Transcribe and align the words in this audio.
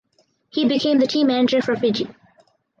He 0.49 0.67
became 0.67 0.97
the 0.97 1.05
team 1.05 1.27
manager 1.27 1.61
for 1.61 1.75
Fiji. 1.75 2.07